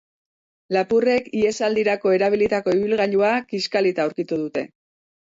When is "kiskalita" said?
3.51-4.07